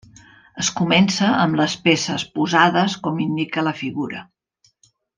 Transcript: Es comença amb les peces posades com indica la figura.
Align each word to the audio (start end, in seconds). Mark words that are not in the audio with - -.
Es 0.63 0.69
comença 0.79 1.27
amb 1.43 1.59
les 1.61 1.75
peces 1.85 2.25
posades 2.39 2.97
com 3.07 3.23
indica 3.29 3.69
la 3.71 3.79
figura. 3.85 4.27